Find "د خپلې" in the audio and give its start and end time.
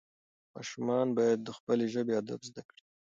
1.43-1.85